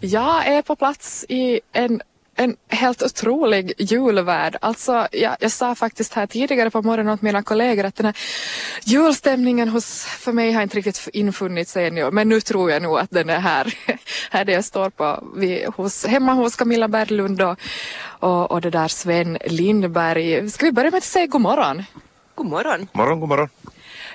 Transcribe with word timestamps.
Jag 0.00 0.46
är 0.46 0.62
på 0.62 0.76
plats 0.76 1.24
i 1.28 1.60
en 1.72 2.02
en 2.36 2.56
helt 2.68 3.02
otrolig 3.02 3.72
julvärld. 3.78 4.56
Alltså, 4.60 5.08
jag, 5.12 5.36
jag 5.40 5.50
sa 5.50 5.74
faktiskt 5.74 6.14
här 6.14 6.26
tidigare 6.26 6.70
på 6.70 6.82
morgonen 6.82 7.12
åt 7.12 7.22
mina 7.22 7.42
kollegor 7.42 7.84
att 7.84 7.96
den 7.96 8.06
här 8.06 8.16
julstämningen 8.84 9.68
hos, 9.68 10.04
för 10.04 10.32
mig 10.32 10.52
har 10.52 10.62
inte 10.62 10.76
riktigt 10.76 11.08
infunnit 11.12 11.68
sig 11.68 11.86
ännu, 11.86 12.10
men 12.10 12.28
nu 12.28 12.40
tror 12.40 12.70
jag 12.70 12.82
nog 12.82 12.98
att 12.98 13.10
den 13.10 13.30
är 13.30 13.38
här. 13.38 13.74
här 14.30 14.44
där 14.44 14.52
jag 14.52 14.64
står 14.64 14.90
på, 14.90 15.24
vi, 15.36 15.66
hos, 15.76 16.06
hemma 16.06 16.32
hos 16.32 16.56
Camilla 16.56 16.88
Berglund 16.88 17.42
och, 17.42 17.58
och, 18.04 18.50
och 18.50 18.60
det 18.60 18.70
där 18.70 18.88
Sven 18.88 19.38
Lindberg. 19.44 20.50
Ska 20.50 20.66
vi 20.66 20.72
börja 20.72 20.90
med 20.90 20.98
att 20.98 21.04
säga 21.04 21.26
god 21.26 21.40
morgon? 21.40 21.82
God 22.34 22.46
morgon. 22.46 22.88
Morgon, 22.92 23.20
god 23.20 23.28
morgon. 23.28 23.48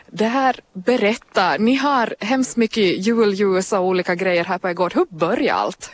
Det 0.07 0.25
här, 0.25 0.59
berätta, 0.73 1.57
ni 1.57 1.75
har 1.75 2.15
hemskt 2.19 2.57
mycket 2.57 3.05
julljus 3.05 3.73
och 3.73 3.85
olika 3.85 4.15
grejer 4.15 4.43
här 4.43 4.57
på 4.57 4.69
er 4.69 4.73
gård. 4.73 4.93
Hur 4.93 5.05
börjar 5.09 5.55
allt? 5.55 5.91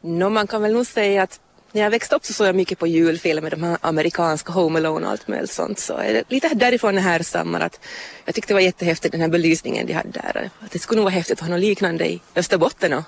No, 0.00 0.28
man 0.28 0.46
kan 0.46 0.62
väl 0.62 0.72
nog 0.72 0.86
säga 0.86 1.22
att 1.22 1.40
när 1.72 1.82
jag 1.82 1.90
växte 1.90 2.16
upp 2.16 2.24
så 2.24 2.32
såg 2.32 2.46
jag 2.46 2.54
mycket 2.54 2.78
på 2.78 2.86
julfilmer, 2.86 3.50
de 3.50 3.62
här 3.62 3.78
amerikanska 3.80 4.52
Home 4.52 4.78
Alone 4.78 5.06
och 5.06 5.12
allt 5.12 5.28
möjligt 5.28 5.50
sånt. 5.50 5.78
Så 5.78 5.96
är 5.96 6.14
det 6.14 6.22
lite 6.28 6.48
därifrån 6.54 6.94
det 6.94 7.00
härstammar 7.00 7.60
att 7.60 7.80
jag 8.24 8.34
tyckte 8.34 8.50
det 8.50 8.54
var 8.54 8.60
jättehäftigt 8.60 9.12
den 9.12 9.20
här 9.20 9.28
belysningen 9.28 9.86
de 9.86 9.92
hade 9.92 10.10
där. 10.10 10.50
Att 10.60 10.70
det 10.70 10.78
skulle 10.78 10.96
nog 10.96 11.04
vara 11.04 11.14
häftigt 11.14 11.38
att 11.38 11.40
ha 11.40 11.48
något 11.48 11.60
liknande 11.60 12.08
i 12.08 12.20
Österbotten. 12.34 12.92
Och, 12.92 13.02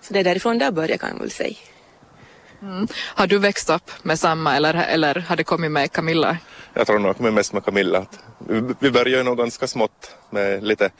så 0.00 0.12
det 0.12 0.20
är 0.20 0.24
därifrån 0.24 0.58
det 0.58 0.72
började 0.72 0.98
kan 0.98 1.10
man 1.10 1.18
väl 1.18 1.30
säga. 1.30 1.56
Mm. 2.62 2.88
Har 3.14 3.26
du 3.26 3.38
växt 3.38 3.70
upp 3.70 3.90
med 4.02 4.18
samma 4.18 4.56
eller, 4.56 4.74
eller 4.74 5.14
har 5.28 5.36
det 5.36 5.44
kommit 5.44 5.70
med 5.70 5.92
Camilla? 5.92 6.36
Jag 6.74 6.86
tror 6.86 6.98
nog 6.98 7.20
med 7.20 7.32
mest 7.32 7.52
med 7.52 7.64
Camilla. 7.64 8.06
Vi 8.78 8.90
började 8.90 9.10
ju 9.10 9.22
nog 9.22 9.38
ganska 9.38 9.66
smått 9.66 10.16
med 10.30 10.64
lite, 10.64 10.90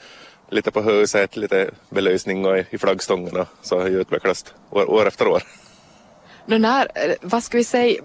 lite 0.49 0.71
på 0.71 0.81
huset, 0.81 1.37
lite 1.37 1.69
belysning 1.89 2.45
och 2.45 2.57
i 2.57 2.63
och 2.71 3.47
så 3.61 3.77
har 3.77 3.89
det 3.89 3.89
utvecklats 3.89 4.45
år, 4.69 4.89
år 4.89 5.07
efter 5.07 5.27
år. 5.27 5.43
Nu 6.45 6.59
när, 6.59 6.87
eh, 6.95 7.15
vad 7.21 7.43
ska 7.43 7.57
vi 7.57 7.63
säga, 7.63 8.01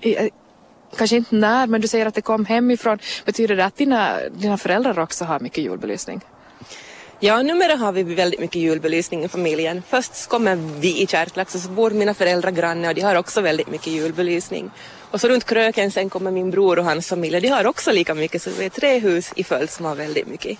eh, 0.00 0.28
kanske 0.96 1.16
inte 1.16 1.34
när, 1.34 1.66
men 1.66 1.80
du 1.80 1.88
säger 1.88 2.06
att 2.06 2.14
det 2.14 2.22
kom 2.22 2.44
hemifrån. 2.44 2.98
Betyder 3.24 3.56
det 3.56 3.64
att 3.64 3.76
dina, 3.76 4.18
dina 4.30 4.58
föräldrar 4.58 4.98
också 4.98 5.24
har 5.24 5.40
mycket 5.40 5.64
julbelysning? 5.64 6.20
Ja, 7.20 7.42
numera 7.42 7.76
har 7.76 7.92
vi 7.92 8.02
väldigt 8.02 8.40
mycket 8.40 8.62
julbelysning 8.62 9.24
i 9.24 9.28
familjen. 9.28 9.82
Först 9.88 10.28
kommer 10.28 10.56
vi 10.56 11.02
i 11.02 11.06
Kärklax 11.06 11.54
och 11.54 11.60
så 11.60 11.68
bor 11.68 11.90
mina 11.90 12.14
föräldrar 12.14 12.50
granne 12.50 12.88
och 12.88 12.94
de 12.94 13.00
har 13.00 13.14
också 13.14 13.40
väldigt 13.40 13.70
mycket 13.70 13.86
julbelysning. 13.86 14.70
Och 15.10 15.20
så 15.20 15.28
runt 15.28 15.44
kröken 15.44 15.90
sen 15.90 16.10
kommer 16.10 16.30
min 16.30 16.50
bror 16.50 16.78
och 16.78 16.84
hans 16.84 17.08
familj 17.08 17.40
de 17.40 17.48
har 17.48 17.66
också 17.66 17.92
lika 17.92 18.14
mycket 18.14 18.42
så 18.42 18.50
vi 18.58 18.64
är 18.64 18.70
tre 18.70 18.98
hus 18.98 19.32
i 19.36 19.44
följd 19.44 19.70
som 19.70 19.84
har 19.84 19.94
väldigt 19.94 20.26
mycket. 20.26 20.58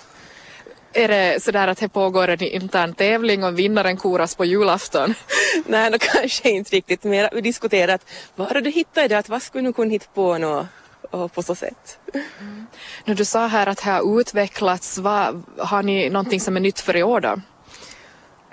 Är 0.92 1.08
det 1.08 1.42
sådär 1.42 1.68
att 1.68 1.78
det 1.78 1.88
pågår 1.88 2.28
en 2.28 2.42
intern 2.42 2.94
tävling 2.94 3.44
och 3.44 3.58
vinnaren 3.58 3.96
koras 3.96 4.34
på 4.34 4.44
julafton? 4.44 5.14
Nej, 5.66 5.90
då 5.90 5.98
kanske 5.98 6.50
inte 6.50 6.77
riktigt. 6.77 7.04
Mer 7.04 7.30
vi 7.32 7.40
diskuterat 7.40 8.06
var 8.34 8.46
har 8.46 8.60
du 8.60 8.70
hittat 8.70 9.12
att 9.12 9.28
vad 9.28 9.42
skulle 9.42 9.68
du 9.68 9.72
kunna 9.72 9.90
hitta 9.90 10.06
på 10.14 10.38
något 10.38 10.60
och 10.60 10.66
på 11.10 11.42
så 11.42 11.54
sätt. 11.54 11.98
Mm. 12.14 12.66
När 13.04 13.14
du 13.14 13.24
sa 13.24 13.46
här 13.46 13.66
att 13.66 13.78
det 13.78 13.90
har 13.90 14.20
utvecklats, 14.20 14.98
vad, 14.98 15.42
har 15.58 15.82
ni 15.82 16.10
någonting 16.10 16.40
som 16.40 16.56
är 16.56 16.60
nytt 16.60 16.80
för 16.80 16.96
i 16.96 17.02
år 17.02 17.20
då? 17.20 17.40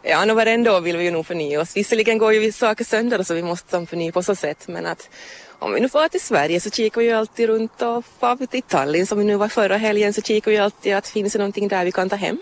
Ja, 0.03 0.25
nu 0.25 0.33
varenda 0.33 0.77
år 0.77 0.81
vill 0.81 0.97
vi 0.97 1.03
ju 1.03 1.11
nog 1.11 1.25
förnya 1.25 1.61
oss. 1.61 1.77
Visserligen 1.77 2.17
går 2.17 2.33
ju 2.33 2.51
saker 2.51 2.85
sönder 2.85 3.23
så 3.23 3.33
vi 3.33 3.43
måste 3.43 3.85
förnya 3.85 4.11
på 4.11 4.23
så 4.23 4.35
sätt 4.35 4.67
men 4.67 4.85
att 4.85 5.09
om 5.59 5.73
vi 5.73 5.79
nu 5.79 5.89
får 5.89 6.07
till 6.07 6.21
Sverige 6.21 6.59
så 6.59 6.69
kikar 6.69 7.01
vi 7.01 7.07
ju 7.07 7.13
alltid 7.13 7.47
runt 7.47 7.81
och 7.81 8.05
far 8.19 8.35
vi 8.35 8.47
till 8.47 8.61
Tallinn 8.61 9.07
som 9.07 9.17
vi 9.17 9.23
nu 9.23 9.35
var 9.35 9.47
förra 9.47 9.77
helgen 9.77 10.13
så 10.13 10.21
kikar 10.21 10.51
vi 10.51 10.57
alltid 10.57 10.95
att 10.95 11.07
finns 11.07 11.33
det 11.33 11.39
någonting 11.39 11.67
där 11.67 11.85
vi 11.85 11.91
kan 11.91 12.09
ta 12.09 12.15
hem. 12.15 12.41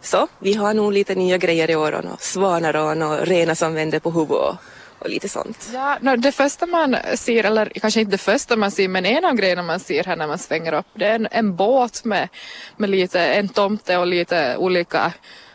Så 0.00 0.28
vi 0.38 0.54
har 0.54 0.74
nog 0.74 0.92
lite 0.92 1.14
nya 1.14 1.38
grejer 1.38 1.70
i 1.70 1.76
år 1.76 1.92
och 1.92 2.22
svanar 2.22 2.76
och 2.76 3.26
renar 3.26 3.54
som 3.54 3.74
vänder 3.74 4.00
på 4.00 4.10
huvudet 4.10 4.58
och 4.98 5.08
lite 5.08 5.28
sånt. 5.28 5.70
Ja, 5.72 5.98
no, 6.00 6.16
det 6.16 6.32
första 6.32 6.66
man 6.66 6.96
ser, 7.14 7.44
eller 7.44 7.66
kanske 7.66 8.00
inte 8.00 8.10
det 8.10 8.18
första 8.18 8.56
man 8.56 8.70
ser, 8.70 8.88
men 8.88 9.06
en 9.06 9.24
av 9.24 9.34
grejerna 9.34 9.62
man 9.62 9.80
ser 9.80 10.04
här 10.04 10.16
när 10.16 10.26
man 10.26 10.38
svänger 10.38 10.72
upp, 10.72 10.86
det 10.94 11.06
är 11.06 11.14
en, 11.14 11.28
en 11.30 11.56
båt 11.56 12.04
med, 12.04 12.28
med 12.76 12.90
lite, 12.90 13.20
en 13.20 13.48
tomte 13.48 13.96
och 13.96 14.06
lite 14.06 14.56
olika 14.56 15.12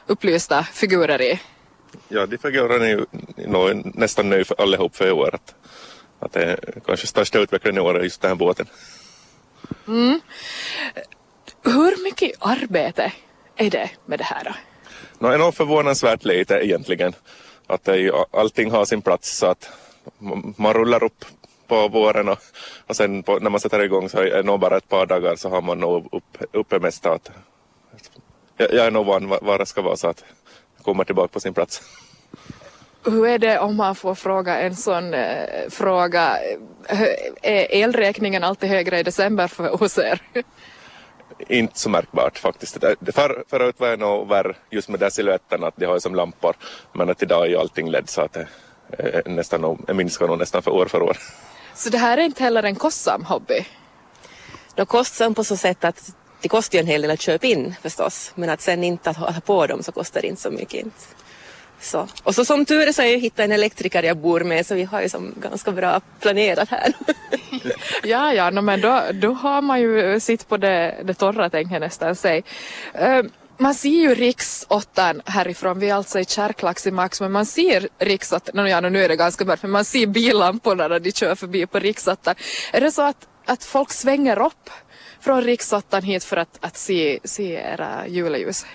upplysta 0.07 0.63
figurer 0.63 1.21
i. 1.21 1.39
Ja, 2.07 2.25
de 2.25 2.37
figurerna 2.37 2.85
är 2.85 2.89
ju 2.89 3.05
nästan 3.83 4.29
nu 4.29 4.43
för 4.43 4.61
allihop 4.61 4.95
för 4.95 5.07
i 5.07 5.11
år. 5.11 5.35
Att, 5.35 5.55
att 6.19 6.33
det 6.33 6.43
är 6.43 6.59
kanske 6.85 7.07
största 7.07 7.39
utvecklingen 7.39 7.77
i 7.77 7.87
år 7.87 7.99
är 7.99 8.03
just 8.03 8.21
den 8.21 8.31
här 8.31 8.35
båten. 8.35 8.67
Mm. 9.87 10.19
Hur 11.63 12.03
mycket 12.03 12.31
arbete 12.39 13.11
är 13.55 13.69
det 13.69 13.89
med 14.05 14.19
det 14.19 14.23
här 14.23 14.43
då? 14.43 14.51
No, 15.19 15.27
är 15.27 15.37
nog 15.37 15.55
förvånansvärt 15.55 16.25
lite 16.25 16.53
egentligen 16.53 17.13
att 17.67 17.83
det 17.83 17.97
ju, 17.97 18.11
allting 18.31 18.71
har 18.71 18.85
sin 18.85 19.01
plats 19.01 19.37
så 19.37 19.45
att 19.45 19.69
man 20.57 20.73
rullar 20.73 21.03
upp 21.03 21.25
på 21.67 21.87
våren 21.87 22.29
och, 22.29 22.37
och 22.87 22.95
sen 22.95 23.23
på, 23.23 23.39
när 23.39 23.49
man 23.49 23.59
sätter 23.59 23.83
igång 23.83 24.09
så 24.09 24.17
är 24.17 24.29
det 24.29 24.43
nog 24.43 24.59
bara 24.59 24.77
ett 24.77 24.89
par 24.89 25.05
dagar 25.05 25.35
så 25.35 25.49
har 25.49 25.61
man 25.61 25.79
nog 25.79 26.09
upp, 26.11 26.37
uppe 26.51 26.79
mesta. 26.79 27.11
att 27.11 27.31
jag, 28.57 28.73
jag 28.73 28.85
är 28.85 28.91
nog 28.91 29.05
van 29.05 29.27
var 29.27 29.57
det 29.57 29.65
ska 29.65 29.81
vara 29.81 29.95
så 29.95 30.07
att 30.07 30.23
det 30.77 30.83
kommer 30.83 31.03
tillbaka 31.03 31.27
på 31.27 31.39
sin 31.39 31.53
plats. 31.53 31.81
Hur 33.05 33.27
är 33.27 33.39
det 33.39 33.59
om 33.59 33.75
man 33.75 33.95
får 33.95 34.15
fråga 34.15 34.59
en 34.59 34.75
sån 34.75 35.13
eh, 35.13 35.69
fråga, 35.69 36.39
eh, 36.87 37.01
är 37.41 37.67
elräkningen 37.71 38.43
alltid 38.43 38.69
högre 38.69 38.99
i 38.99 39.03
december 39.03 39.47
för, 39.47 39.77
hos 39.77 39.97
er? 39.97 40.21
Inte 41.47 41.79
så 41.79 41.89
märkbart 41.89 42.37
faktiskt. 42.37 42.77
För, 43.13 43.43
förut 43.49 43.75
var 43.77 43.89
det 43.89 43.97
nog 43.97 44.27
värre 44.27 44.55
just 44.69 44.89
med 44.89 44.99
den 44.99 45.11
siluetten 45.11 45.63
att 45.63 45.73
de 45.77 45.85
har 45.85 45.93
ju 45.93 45.99
som 45.99 46.15
lampor. 46.15 46.55
Men 46.93 47.09
att 47.09 47.23
idag 47.23 47.45
är 47.45 47.49
ju 47.49 47.57
allting 47.57 47.89
LED 47.89 48.09
så 48.09 48.21
att 48.21 48.33
det 48.33 48.47
är 48.97 49.29
nästan, 49.29 49.85
minskar 49.93 50.27
nog 50.27 50.37
nästan 50.37 50.61
för 50.61 50.71
år 50.71 50.85
för 50.85 51.01
år. 51.01 51.17
Så 51.75 51.89
det 51.89 51.97
här 51.97 52.17
är 52.17 52.21
inte 52.21 52.43
heller 52.43 52.63
en 52.63 52.75
kostsam 52.75 53.25
hobby? 53.25 53.65
Det 54.75 54.85
kostsam 54.85 55.35
på 55.35 55.43
så 55.43 55.57
sätt 55.57 55.83
att 55.83 56.15
det 56.41 56.49
kostar 56.49 56.77
ju 56.77 56.79
en 56.79 56.87
hel 56.87 57.01
del 57.01 57.11
att 57.11 57.21
köpa 57.21 57.47
in 57.47 57.75
förstås. 57.81 58.31
Men 58.35 58.49
att 58.49 58.61
sen 58.61 58.83
inte 58.83 59.09
att 59.09 59.17
ha 59.17 59.33
på 59.45 59.67
dem 59.67 59.83
så 59.83 59.91
kostar 59.91 60.21
det 60.21 60.27
inte 60.27 60.41
så 60.41 60.51
mycket. 60.51 60.85
Så. 61.83 62.07
Och 62.23 62.35
så 62.35 62.45
som 62.45 62.65
tur 62.65 62.87
är 62.87 62.91
så 62.91 63.01
har 63.01 63.09
jag 63.09 63.19
hittat 63.19 63.39
en 63.39 63.51
elektriker 63.51 64.03
jag 64.03 64.17
bor 64.17 64.41
med 64.41 64.65
så 64.65 64.75
vi 64.75 64.83
har 64.83 65.01
ju 65.01 65.09
som 65.09 65.33
ganska 65.37 65.71
bra 65.71 66.01
planerat 66.19 66.69
här. 66.69 66.93
ja, 68.03 68.33
ja, 68.33 68.49
no, 68.49 68.61
men 68.61 68.81
då, 68.81 69.01
då 69.13 69.33
har 69.33 69.61
man 69.61 69.81
ju 69.81 70.19
sitt 70.19 70.47
på 70.47 70.57
det, 70.57 70.95
det 71.03 71.13
torra 71.13 71.49
tänker 71.49 71.73
jag 71.73 71.79
nästan 71.79 72.15
säga. 72.15 72.41
Uh, 73.01 73.29
man 73.57 73.75
ser 73.75 73.89
ju 73.89 74.15
riksåttan 74.15 75.21
härifrån, 75.25 75.79
vi 75.79 75.89
är 75.89 75.93
alltså 75.95 76.19
i 76.19 76.25
Kärklax 76.25 76.87
i 76.87 76.91
Max, 76.91 77.21
men 77.21 77.31
man 77.31 77.45
ser 77.45 77.87
riksåttan, 77.99 78.67
ja, 78.67 78.81
nu 78.81 79.03
är 79.03 79.09
det 79.09 79.15
ganska 79.15 79.45
mörkt, 79.45 79.63
men 79.63 79.71
man 79.71 79.85
ser 79.85 80.07
billamporna 80.07 80.87
när 80.87 80.99
de 80.99 81.11
kör 81.11 81.35
förbi 81.35 81.65
på 81.65 81.79
riksåttan. 81.79 82.35
Är 82.71 82.81
det 82.81 82.91
så 82.91 83.01
att, 83.01 83.27
att 83.45 83.63
folk 83.63 83.91
svänger 83.91 84.45
upp 84.45 84.69
från 85.19 85.41
riksåttan 85.41 86.03
hit 86.03 86.23
för 86.23 86.37
att, 86.37 86.57
att 86.59 86.77
se, 86.77 87.19
se 87.23 87.53
era 87.53 88.07
juleljus? 88.07 88.65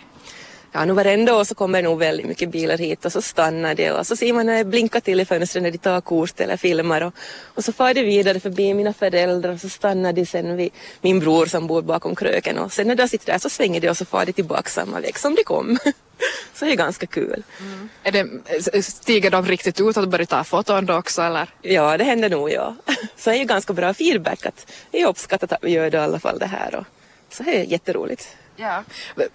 Ja, 0.72 0.84
nu 0.84 0.92
varenda 0.92 1.36
år 1.36 1.44
så 1.44 1.54
kommer 1.54 1.82
nog 1.82 1.98
väldigt 1.98 2.26
mycket 2.26 2.50
bilar 2.50 2.78
hit 2.78 3.04
och 3.04 3.12
så 3.12 3.22
stannar 3.22 3.74
det 3.74 3.92
och 3.92 4.06
så 4.06 4.16
ser 4.16 4.32
man 4.32 4.46
när 4.46 4.58
det 4.58 4.64
blinkar 4.64 5.00
till 5.00 5.20
i 5.20 5.24
fönstret 5.24 5.62
när 5.62 5.70
de 5.70 5.78
tar 5.78 6.00
kort 6.00 6.40
eller 6.40 6.56
filmar 6.56 7.00
och, 7.00 7.14
och 7.54 7.64
så 7.64 7.72
far 7.72 7.94
de 7.94 8.02
vidare 8.02 8.40
förbi 8.40 8.74
mina 8.74 8.92
föräldrar 8.92 9.52
och 9.52 9.60
så 9.60 9.68
stannar 9.68 10.12
de 10.12 10.26
sen 10.26 10.56
vid 10.56 10.70
min 11.00 11.20
bror 11.20 11.46
som 11.46 11.66
bor 11.66 11.82
bakom 11.82 12.14
kröken 12.14 12.58
och 12.58 12.72
sen 12.72 12.86
när 12.86 12.94
de 12.94 13.08
sitter 13.08 13.32
där 13.32 13.38
så 13.38 13.50
svänger 13.50 13.80
de 13.80 13.88
och 13.88 13.96
så 13.96 14.04
far 14.04 14.26
de 14.26 14.32
tillbaka 14.32 14.70
samma 14.70 15.00
väg 15.00 15.18
som 15.18 15.34
de 15.34 15.44
kom. 15.44 15.78
så 16.54 16.64
det 16.64 16.72
är 16.72 16.76
ganska 16.76 17.06
kul. 17.06 17.42
Mm. 17.60 17.88
Är 18.02 18.12
det, 18.12 18.82
stiger 18.82 19.30
de 19.30 19.46
riktigt 19.46 19.80
ut 19.80 19.96
och 19.96 20.08
börjar 20.08 20.26
ta 20.26 20.44
foton 20.44 20.86
då 20.86 20.94
också 20.94 21.22
eller? 21.22 21.48
Ja, 21.62 21.98
det 21.98 22.04
händer 22.04 22.30
nog 22.30 22.50
ja. 22.50 22.76
så 23.16 23.30
det 23.30 23.36
är 23.36 23.40
ju 23.40 23.44
ganska 23.44 23.72
bra 23.72 23.94
feedback 23.94 24.46
att 24.46 24.72
det 24.90 25.02
är 25.02 25.06
uppskattat 25.06 25.52
att 25.52 25.58
vi 25.62 25.70
gör 25.70 25.90
det 25.90 25.98
i 25.98 26.00
alla 26.00 26.18
fall 26.18 26.38
det 26.38 26.46
här 26.46 26.74
och 26.74 26.84
så 27.30 27.42
det 27.42 27.56
är 27.56 27.64
jätteroligt. 27.64 28.28
Ja. 28.60 28.84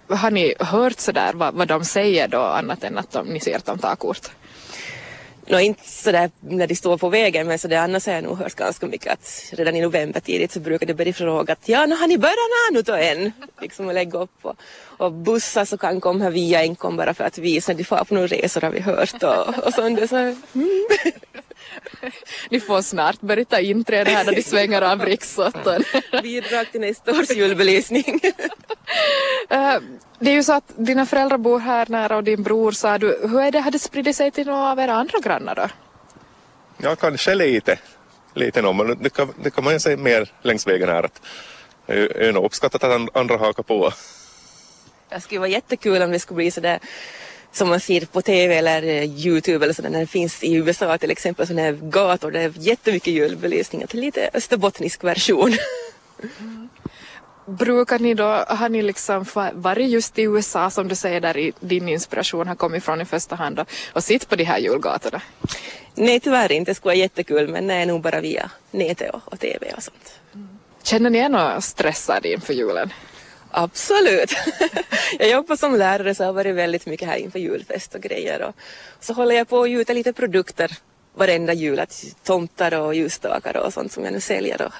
Har 0.08 0.30
ni 0.30 0.54
hört 0.60 1.00
sådär 1.00 1.32
vad, 1.34 1.54
vad 1.54 1.68
de 1.68 1.84
säger 1.84 2.28
då 2.28 2.40
annat 2.40 2.84
än 2.84 2.98
att 2.98 3.10
de, 3.10 3.26
ni 3.26 3.40
ser 3.40 3.56
att 3.56 3.64
de 3.64 3.78
tar 3.78 3.96
kort? 3.96 4.30
Nå, 5.46 5.60
inte 5.60 5.88
sådär 5.88 6.30
när 6.40 6.66
de 6.66 6.74
står 6.74 6.98
på 6.98 7.08
vägen 7.08 7.46
men 7.46 7.58
sådär 7.58 7.76
annars 7.76 8.06
har 8.06 8.12
jag 8.12 8.24
nog 8.24 8.38
hört 8.38 8.54
ganska 8.54 8.86
mycket 8.86 9.12
att 9.12 9.50
redan 9.52 9.76
i 9.76 9.80
november 9.80 10.20
tidigt 10.20 10.52
så 10.52 10.60
brukar 10.60 10.86
det 10.86 10.94
börja 10.94 11.12
fråga 11.12 11.52
att 11.52 11.68
ja, 11.68 11.86
nu 11.86 11.96
har 11.96 12.06
ni 12.06 12.18
börjat 12.18 12.36
nu 12.72 12.82
då 12.82 12.94
än? 12.94 13.32
Liksom 13.60 13.88
att 13.88 13.94
lägga 13.94 14.18
upp 14.18 14.38
och, 14.42 14.56
och 14.98 15.12
bussar 15.12 15.64
så 15.64 15.78
kan 15.78 16.00
komma 16.00 16.30
via 16.30 16.60
enkom 16.60 16.96
bara 16.96 17.14
för 17.14 17.24
att 17.24 17.38
visa 17.38 17.72
att 17.72 17.78
de 17.78 17.84
får 17.84 18.04
på 18.04 18.14
några 18.14 18.26
resor 18.26 18.60
har 18.60 18.70
vi 18.70 18.80
hört 18.80 19.22
och, 19.22 19.66
och 19.66 19.74
sånt. 19.74 20.08
Så, 20.08 20.16
mm. 20.16 20.34
Ni 22.50 22.60
får 22.60 22.82
snart 22.82 23.20
börja 23.20 23.44
ta 23.44 23.58
inträde 23.58 24.10
här 24.10 24.24
när 24.24 24.32
de 24.32 24.42
svänger 24.42 24.82
av 24.82 25.04
riksåttan. 25.04 25.84
Bidrag 26.22 26.66
till 26.72 26.80
nästa 26.80 27.12
års 27.12 27.30
julbelysning. 27.30 28.20
uh, 29.52 29.78
det 30.18 30.30
är 30.30 30.34
ju 30.34 30.42
så 30.42 30.52
att 30.52 30.72
dina 30.76 31.06
föräldrar 31.06 31.38
bor 31.38 31.58
här 31.60 31.86
nära 31.88 32.16
och 32.16 32.24
din 32.24 32.42
bror 32.42 32.72
sa 32.72 32.98
du, 32.98 33.20
hur 33.22 33.40
är 33.40 33.50
det, 33.50 33.60
har 33.60 33.70
det 33.70 33.78
spridit 33.78 34.16
sig 34.16 34.30
till 34.30 34.46
några 34.46 34.70
av 34.70 34.78
era 34.78 34.94
andra 34.94 35.18
grannar 35.18 35.54
då? 35.54 35.68
Ja, 36.78 36.96
kanske 36.96 37.34
lite. 37.34 37.78
Lite 38.34 38.62
nog, 38.62 38.74
men 38.74 39.02
det 39.02 39.10
kan, 39.10 39.34
det 39.42 39.50
kan 39.50 39.64
man 39.64 39.72
ju 39.72 39.80
säga 39.80 39.96
mer 39.96 40.32
längs 40.42 40.66
vägen 40.66 40.88
här 40.88 41.02
att 41.02 41.20
det 41.86 42.28
är 42.28 42.32
nog 42.32 42.44
uppskattat 42.44 42.84
att 42.84 43.16
andra 43.16 43.36
hakar 43.36 43.62
på. 43.62 43.92
Det 45.08 45.20
skulle 45.20 45.38
vara 45.38 45.48
jättekul 45.48 46.02
om 46.02 46.10
det 46.10 46.18
skulle 46.18 46.36
bli 46.36 46.50
sådär 46.50 46.78
som 47.54 47.68
man 47.68 47.80
ser 47.80 48.04
på 48.04 48.22
TV 48.22 48.54
eller 48.54 48.82
eh, 48.82 49.04
Youtube 49.04 49.64
eller 49.64 49.74
sådär 49.74 49.90
när 49.90 50.00
det 50.00 50.06
finns 50.06 50.42
i 50.42 50.54
USA 50.54 50.98
till 50.98 51.10
exempel 51.10 51.46
sådana 51.46 51.62
här 51.62 51.72
gator 51.72 52.30
där 52.30 52.38
det 52.40 52.44
är 52.44 52.52
jättemycket 52.56 53.12
julbelysning. 53.12 53.82
Att 53.82 53.90
det 53.90 53.98
är 53.98 54.00
lite 54.00 54.30
österbottnisk 54.34 55.04
version. 55.04 55.52
Brukar 57.46 57.98
ni 57.98 58.14
då, 58.14 58.24
har 58.48 58.68
ni 58.68 58.82
liksom 58.82 59.24
varit 59.52 59.90
just 59.90 60.18
i 60.18 60.22
USA 60.22 60.70
som 60.70 60.88
du 60.88 60.94
säger 60.94 61.20
där 61.20 61.52
din 61.60 61.88
inspiration 61.88 62.48
har 62.48 62.54
kommit 62.54 62.84
från 62.84 63.00
i 63.00 63.04
första 63.04 63.36
hand 63.36 63.60
och, 63.60 63.68
och 63.92 64.04
sitt 64.04 64.28
på 64.28 64.36
de 64.36 64.44
här 64.44 64.58
julgatorna? 64.58 65.20
Nej 65.94 66.20
tyvärr 66.20 66.52
inte, 66.52 66.70
det 66.70 66.74
skulle 66.74 66.88
vara 66.90 66.96
jättekul 66.96 67.48
men 67.48 67.66
nej 67.66 67.86
nog 67.86 68.00
bara 68.00 68.20
via 68.20 68.50
nätet 68.70 69.14
och, 69.14 69.20
och 69.24 69.40
TV 69.40 69.72
och 69.76 69.82
sånt. 69.82 70.20
Känner 70.82 71.10
ni 71.10 71.18
er 71.18 71.28
något 71.28 71.64
stressade 71.64 72.32
inför 72.32 72.54
julen? 72.54 72.92
Absolut. 73.56 74.34
jag 75.18 75.30
jobbar 75.30 75.56
som 75.56 75.74
lärare 75.74 76.14
så 76.14 76.22
det 76.22 76.26
har 76.26 76.32
varit 76.32 76.54
väldigt 76.54 76.86
mycket 76.86 77.08
här 77.08 77.16
inför 77.16 77.38
julfest 77.38 77.94
och 77.94 78.00
grejer. 78.00 78.42
Och 78.42 78.54
så 79.00 79.12
håller 79.12 79.34
jag 79.34 79.48
på 79.48 79.62
att 79.62 79.70
gjuta 79.70 79.92
lite 79.92 80.12
produkter 80.12 80.78
varenda 81.14 81.52
jul, 81.52 81.80
att 81.80 82.04
tomtar 82.24 82.80
och 82.80 82.94
ljusstakar 82.94 83.56
och 83.56 83.72
sånt 83.72 83.92
som 83.92 84.04
jag 84.04 84.12
nu 84.12 84.20
säljer. 84.20 84.62
Och 84.62 84.72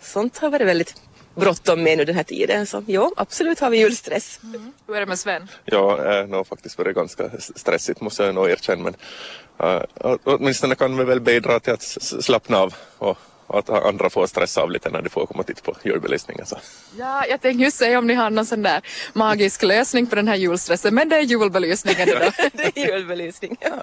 sånt 0.00 0.38
har 0.38 0.50
varit 0.50 0.66
väldigt 0.66 0.94
bråttom 1.34 1.82
med 1.82 1.98
nu 1.98 2.04
den 2.04 2.14
här 2.14 2.22
tiden. 2.22 2.66
Så 2.66 2.84
ja, 2.86 3.12
absolut 3.16 3.60
har 3.60 3.70
vi 3.70 3.78
julstress. 3.78 4.40
Hur 4.86 4.96
är 4.96 5.00
det 5.00 5.06
med 5.06 5.18
Sven? 5.18 5.48
Ja, 5.64 5.96
det 5.96 6.16
har 6.16 6.26
nog 6.26 6.46
faktiskt 6.46 6.78
varit 6.78 6.96
ganska 6.96 7.30
stressigt 7.40 8.00
måste 8.00 8.22
jag 8.22 8.34
nog 8.34 8.50
erkänna. 8.50 8.82
Men 8.82 8.94
uh, 9.68 10.16
åtminstone 10.24 10.74
kan 10.74 10.96
vi 10.96 11.04
väl 11.04 11.20
bidra 11.20 11.60
till 11.60 11.72
att 11.72 11.82
slappna 11.82 12.58
av 12.58 12.74
och 13.48 13.58
att 13.58 13.68
andra 13.70 14.10
får 14.10 14.26
stressa 14.26 14.60
av 14.60 14.70
lite 14.70 14.90
när 14.90 15.02
de 15.02 15.08
får 15.08 15.26
komma 15.26 15.40
och 15.40 15.46
titta 15.46 15.62
på 15.62 15.74
julbelysningen. 15.84 16.46
Så. 16.46 16.56
Ja, 16.98 17.26
jag 17.26 17.40
tänkte 17.40 17.64
just 17.64 17.76
säga 17.76 17.98
om 17.98 18.06
ni 18.06 18.14
har 18.14 18.30
någon 18.30 18.46
sån 18.46 18.62
där 18.62 18.80
magisk 19.12 19.62
lösning 19.62 20.06
på 20.06 20.14
den 20.14 20.28
här 20.28 20.36
julstressen, 20.36 20.94
men 20.94 21.08
det 21.08 21.16
är 21.16 21.20
julbelysningen 21.20 22.08
idag. 22.08 22.32
det 22.52 22.76
är 22.76 22.92
julbelysning. 22.92 23.56
Ja. 23.60 23.70